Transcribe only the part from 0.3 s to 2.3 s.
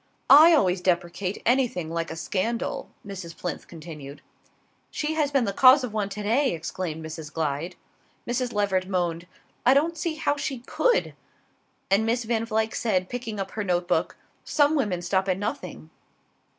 "I always deprecate anything like a